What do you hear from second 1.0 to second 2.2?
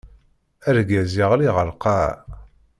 yeɣli ar lqaɛa.